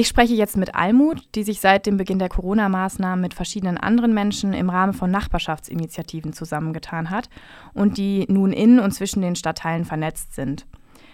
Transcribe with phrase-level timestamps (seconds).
[0.00, 4.14] Ich spreche jetzt mit Almut, die sich seit dem Beginn der Corona-Maßnahmen mit verschiedenen anderen
[4.14, 7.28] Menschen im Rahmen von Nachbarschaftsinitiativen zusammengetan hat
[7.74, 10.66] und die nun in und zwischen den Stadtteilen vernetzt sind.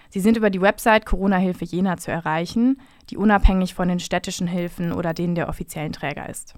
[0.09, 2.81] Sie sind über die Website Corona-Hilfe Jena zu erreichen,
[3.11, 6.55] die unabhängig von den städtischen Hilfen oder denen der offiziellen Träger ist.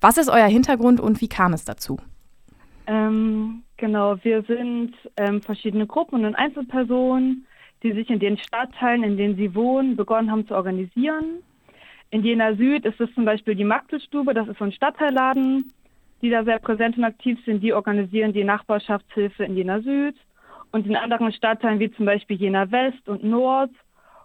[0.00, 1.98] Was ist euer Hintergrund und wie kam es dazu?
[2.86, 7.46] Ähm, genau, wir sind ähm, verschiedene Gruppen und Einzelpersonen,
[7.82, 11.42] die sich in den Stadtteilen, in denen sie wohnen, begonnen haben zu organisieren.
[12.10, 15.72] In Jena Süd ist es zum Beispiel die Maxelstube, das ist so ein Stadtteilladen,
[16.20, 17.62] die da sehr präsent und aktiv sind.
[17.62, 20.16] Die organisieren die Nachbarschaftshilfe in Jena Süd.
[20.70, 23.70] Und in anderen Stadtteilen wie zum Beispiel Jena West und Nord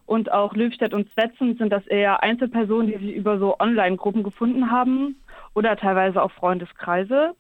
[0.05, 4.71] und auch Löwstedt und Zwetzen sind das eher Einzelpersonen, die sich über so Online-Gruppen gefunden
[4.71, 5.18] haben
[5.54, 7.35] oder teilweise auch Freundeskreise,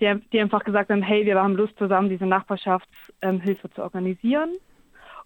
[0.00, 4.50] die, die, einfach gesagt haben, hey, wir haben Lust zusammen, diese Nachbarschaftshilfe zu organisieren.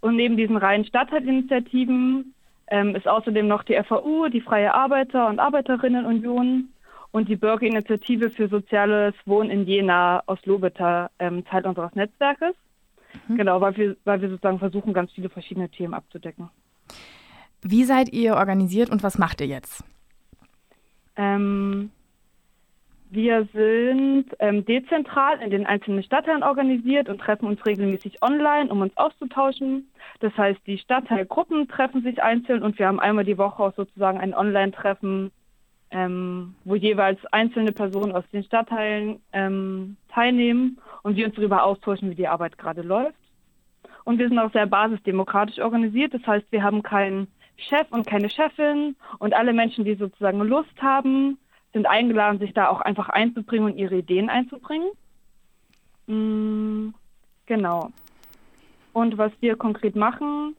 [0.01, 2.35] Und neben diesen reinen Stadtteilinitiativen
[2.69, 6.69] ähm, ist außerdem noch die FAU, die Freie Arbeiter- und Arbeiterinnenunion
[7.11, 12.55] und die Bürgerinitiative für soziales Wohnen in Jena aus Lobeta ähm, Teil unseres Netzwerkes.
[13.27, 13.37] Mhm.
[13.37, 16.51] Genau, weil wir, weil wir sozusagen versuchen, ganz viele verschiedene Themen abzudecken.
[17.63, 19.83] Wie seid ihr organisiert und was macht ihr jetzt?
[21.17, 21.91] Ähm,
[23.11, 28.83] wir sind ähm, dezentral in den einzelnen Stadtteilen organisiert und treffen uns regelmäßig online, um
[28.83, 29.91] uns auszutauschen.
[30.21, 34.19] Das heißt, die Stadtteilgruppen treffen sich einzeln und wir haben einmal die Woche auch sozusagen
[34.19, 35.31] ein Online-Treffen,
[35.91, 42.11] ähm, wo jeweils einzelne Personen aus den Stadtteilen ähm, teilnehmen und wir uns darüber austauschen,
[42.11, 43.17] wie die Arbeit gerade läuft.
[44.05, 46.15] Und wir sind auch sehr basisdemokratisch organisiert.
[46.15, 50.81] Das heißt, wir haben keinen Chef und keine Chefin und alle Menschen, die sozusagen Lust
[50.81, 51.39] haben,
[51.73, 54.89] sind eingeladen, sich da auch einfach einzubringen und ihre Ideen einzubringen.
[56.07, 56.95] Mm,
[57.47, 57.91] genau.
[58.93, 60.57] Und was wir konkret machen,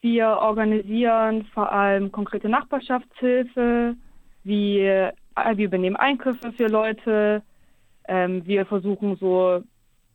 [0.00, 3.96] wir organisieren vor allem konkrete Nachbarschaftshilfe,
[4.44, 7.42] wir, äh, wir übernehmen Einkäufe für Leute,
[8.06, 9.62] ähm, wir versuchen so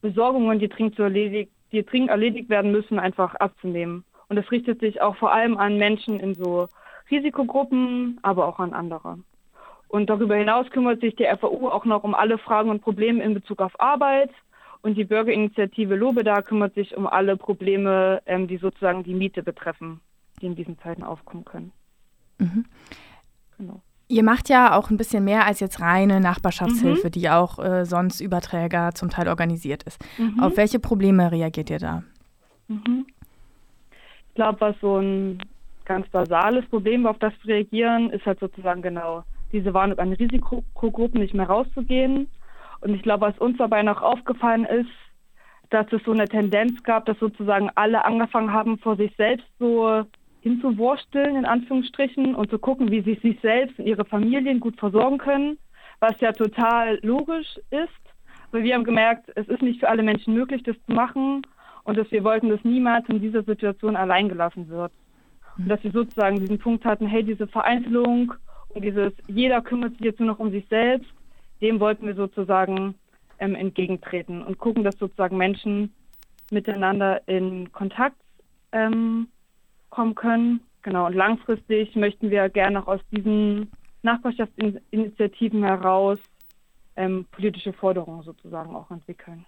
[0.01, 4.05] Besorgungen, die dringend, erledigt, die dringend erledigt werden müssen, einfach abzunehmen.
[4.29, 6.67] Und das richtet sich auch vor allem an Menschen in so
[7.11, 9.17] Risikogruppen, aber auch an andere.
[9.93, 13.35] Und darüber hinaus kümmert sich die FAU auch noch um alle Fragen und Probleme in
[13.35, 14.31] Bezug auf Arbeit.
[14.81, 20.01] Und die Bürgerinitiative Lobeda kümmert sich um alle Probleme, ähm, die sozusagen die Miete betreffen,
[20.41, 21.71] die in diesen Zeiten aufkommen können.
[22.39, 22.65] Mhm.
[23.59, 23.83] Genau.
[24.07, 27.11] Ihr macht ja auch ein bisschen mehr als jetzt reine Nachbarschaftshilfe, mhm.
[27.11, 30.03] die auch äh, sonst über Träger zum Teil organisiert ist.
[30.17, 30.39] Mhm.
[30.39, 32.03] Auf welche Probleme reagiert ihr da?
[32.67, 33.05] Mhm.
[34.29, 35.37] Ich glaube, was so ein
[35.85, 41.21] ganz basales Problem, auf das wir reagieren, ist halt sozusagen genau diese Warnung an Risikogruppen
[41.21, 42.27] nicht mehr rauszugehen.
[42.81, 44.89] Und ich glaube, was uns dabei noch aufgefallen ist,
[45.69, 50.03] dass es so eine Tendenz gab, dass sozusagen alle angefangen haben, vor sich selbst so
[50.41, 55.17] hinzuwursteln, in Anführungsstrichen, und zu gucken, wie sie sich selbst und ihre Familien gut versorgen
[55.17, 55.57] können,
[55.99, 57.89] was ja total logisch ist.
[58.51, 61.43] Aber wir haben gemerkt, es ist nicht für alle Menschen möglich, das zu machen
[61.85, 64.91] und dass wir wollten, dass niemals in dieser Situation allein gelassen wird.
[65.57, 68.33] Und dass wir sozusagen diesen Punkt hatten, hey, diese Vereinzelung
[68.81, 71.09] dieses, jeder kümmert sich jetzt nur noch um sich selbst,
[71.61, 72.95] dem wollten wir sozusagen
[73.39, 75.93] ähm, entgegentreten und gucken, dass sozusagen Menschen
[76.51, 78.17] miteinander in Kontakt
[78.71, 79.27] ähm,
[79.89, 80.61] kommen können.
[80.81, 86.19] Genau, und langfristig möchten wir gerne auch aus diesen Nachbarschaftsinitiativen heraus
[86.95, 89.45] ähm, politische Forderungen sozusagen auch entwickeln.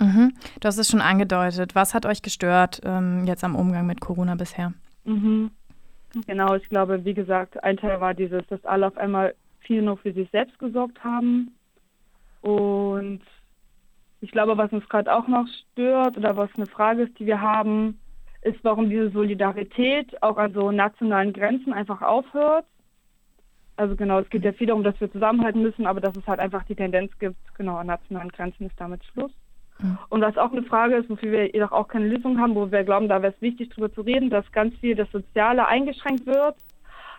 [0.00, 0.32] Mhm.
[0.60, 1.74] Du hast es schon angedeutet.
[1.74, 4.72] Was hat euch gestört ähm, jetzt am Umgang mit Corona bisher?
[5.04, 5.50] Mhm.
[6.26, 9.98] Genau, ich glaube, wie gesagt, ein Teil war dieses, dass alle auf einmal viel nur
[9.98, 11.54] für sich selbst gesorgt haben.
[12.40, 13.20] Und
[14.20, 17.40] ich glaube, was uns gerade auch noch stört oder was eine Frage ist, die wir
[17.40, 18.00] haben,
[18.42, 22.64] ist, warum diese Solidarität auch an so nationalen Grenzen einfach aufhört.
[23.76, 26.40] Also genau, es geht ja viel darum, dass wir zusammenhalten müssen, aber dass es halt
[26.40, 29.32] einfach die Tendenz gibt, genau, an nationalen Grenzen ist damit Schluss.
[29.80, 29.98] Mhm.
[30.08, 32.84] Und was auch eine Frage ist, wofür wir jedoch auch keine Lösung haben, wo wir
[32.84, 36.56] glauben, da wäre es wichtig, darüber zu reden, dass ganz viel das Soziale eingeschränkt wird,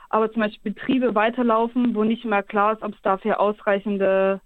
[0.10, 4.42] aber zum Beispiel Betriebe weiterlaufen, wo nicht mehr klar ist, ob es dafür ausreichende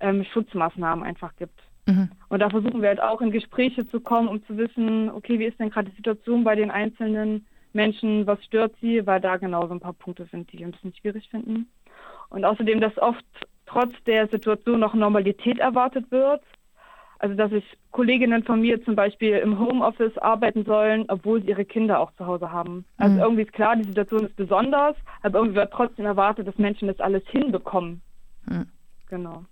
[0.00, 1.58] ähm, Schutzmaßnahmen einfach gibt.
[1.86, 2.10] Mhm.
[2.28, 5.46] Und da versuchen wir halt auch in Gespräche zu kommen, um zu wissen, okay, wie
[5.46, 9.66] ist denn gerade die Situation bei den einzelnen Menschen, was stört sie, weil da genau
[9.66, 11.68] so ein paar Punkte sind, die wir ein bisschen schwierig finden.
[12.30, 13.24] Und außerdem, dass oft
[13.66, 16.42] trotz der Situation noch Normalität erwartet wird
[17.18, 21.64] also dass sich Kolleginnen von mir zum Beispiel im Homeoffice arbeiten sollen, obwohl sie ihre
[21.64, 22.84] Kinder auch zu Hause haben.
[22.96, 23.20] Also mhm.
[23.20, 27.00] irgendwie ist klar, die Situation ist besonders, aber irgendwie wird trotzdem erwartet, dass Menschen das
[27.00, 28.00] alles hinbekommen.
[28.46, 28.66] Mhm.
[29.08, 29.44] Genau.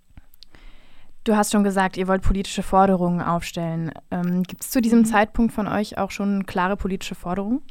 [1.23, 3.91] Du hast schon gesagt, ihr wollt politische Forderungen aufstellen.
[4.11, 5.05] Ähm, Gibt es zu diesem mhm.
[5.05, 7.61] Zeitpunkt von euch auch schon klare politische Forderungen?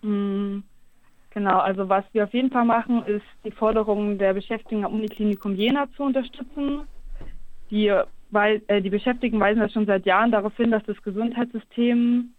[0.00, 0.62] Mhm.
[1.30, 5.54] Genau, also was wir auf jeden Fall machen, ist die Forderungen der Beschäftigten am Uniklinikum
[5.54, 6.88] Jena zu unterstützen.
[7.70, 7.94] Die,
[8.30, 12.34] weil, äh, die Beschäftigten weisen das schon seit Jahren darauf hin, dass das Gesundheitssystem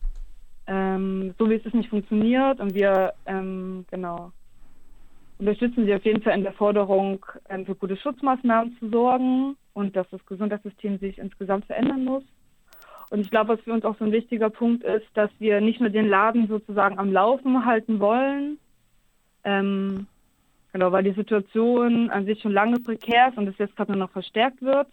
[0.69, 4.31] ähm, so wie es ist nicht funktioniert und wir ähm, genau
[5.39, 9.95] unterstützen sie auf jeden Fall in der Forderung, ähm, für gute Schutzmaßnahmen zu sorgen und
[9.95, 12.24] dass das Gesundheitssystem sich insgesamt verändern muss.
[13.09, 15.80] Und ich glaube, was für uns auch so ein wichtiger Punkt ist, dass wir nicht
[15.80, 18.59] nur den Laden sozusagen am Laufen halten wollen,
[19.45, 20.06] ähm,
[20.74, 24.00] genau, weil die Situation an sich schon lange prekär ist und es jetzt gerade nur
[24.00, 24.88] noch verstärkt wird.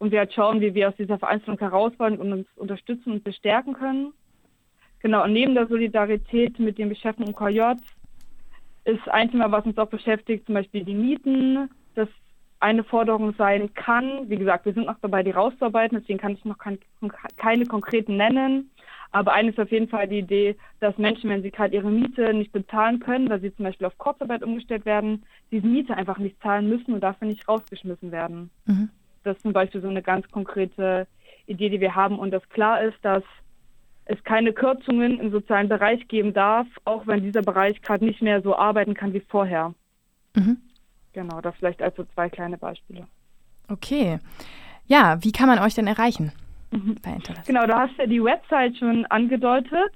[0.00, 3.22] Und wir halt schauen, wie wir aus dieser Vereinzelung heraus wollen und uns unterstützen und
[3.22, 4.12] bestärken können.
[5.00, 7.74] Genau, und neben der Solidarität mit den Beschäftigten im KJ
[8.84, 12.08] ist ein Thema, was uns auch beschäftigt, zum Beispiel die Mieten, das
[12.60, 14.28] eine Forderung sein kann.
[14.28, 16.78] Wie gesagt, wir sind noch dabei, die rauszuarbeiten, deswegen kann ich noch kein,
[17.36, 18.70] keine konkreten nennen.
[19.12, 22.32] Aber eine ist auf jeden Fall die Idee, dass Menschen, wenn sie gerade ihre Miete
[22.32, 26.40] nicht bezahlen können, weil sie zum Beispiel auf Kurzarbeit umgestellt werden, diese Miete einfach nicht
[26.42, 28.50] zahlen müssen und dafür nicht rausgeschmissen werden.
[28.66, 28.90] Mhm.
[29.22, 31.06] Das ist zum Beispiel so eine ganz konkrete
[31.46, 33.22] Idee, die wir haben und dass klar ist, dass
[34.06, 38.42] es keine Kürzungen im sozialen Bereich geben darf, auch wenn dieser Bereich gerade nicht mehr
[38.42, 39.74] so arbeiten kann wie vorher.
[40.34, 40.58] Mhm.
[41.12, 43.06] Genau, das vielleicht also zwei kleine Beispiele.
[43.68, 44.18] Okay.
[44.86, 46.32] Ja, wie kann man euch denn erreichen?
[46.70, 46.96] Mhm.
[47.46, 49.92] Genau, da hast du ja die Website schon angedeutet,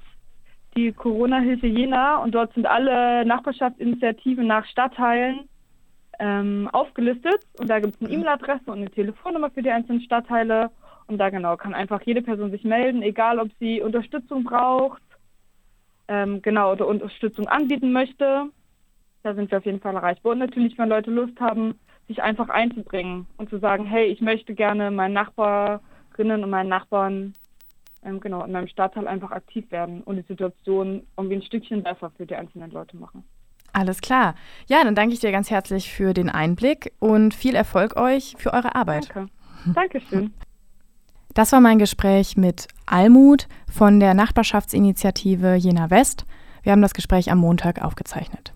[0.77, 5.49] die Corona-Hilfe Jena, und dort sind alle Nachbarschaftsinitiativen nach Stadtteilen
[6.19, 7.41] ähm, aufgelistet.
[7.59, 8.15] Und da gibt es eine mhm.
[8.23, 10.71] E-Mail-Adresse und eine Telefonnummer für die einzelnen Stadtteile.
[11.07, 15.03] Und da genau kann einfach jede Person sich melden, egal ob sie Unterstützung braucht,
[16.09, 18.47] ähm, genau, oder Unterstützung anbieten möchte.
[19.23, 20.33] Da sind wir auf jeden Fall erreichbar.
[20.33, 21.79] Und natürlich, wenn Leute Lust haben,
[22.09, 27.33] sich einfach einzubringen und zu sagen, hey, ich möchte gerne meinen Nachbarinnen und meinen Nachbarn
[28.05, 32.11] ähm, genau in meinem Stadtteil einfach aktiv werden und die Situation irgendwie ein Stückchen besser
[32.17, 33.25] für die einzelnen Leute machen.
[33.75, 34.37] Alles klar.
[34.69, 38.55] Ja, dann danke ich dir ganz herzlich für den Einblick und viel Erfolg euch für
[38.55, 39.11] eure Arbeit.
[39.15, 39.31] Danke.
[39.75, 40.33] Dankeschön.
[41.37, 46.27] Das war mein Gespräch mit Almut von der Nachbarschaftsinitiative Jena West.
[46.63, 48.54] Wir haben das Gespräch am Montag aufgezeichnet.